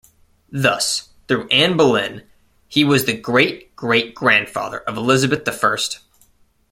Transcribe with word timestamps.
Thus, 0.51 1.09
through 1.27 1.47
Anne 1.49 1.77
Boleyn, 1.77 2.23
he 2.67 2.83
was 2.83 3.05
the 3.05 3.15
great-great-grandfather 3.15 4.79
of 4.79 4.97
Elizabeth 4.97 5.45
the 5.45 5.51
First. 5.51 5.99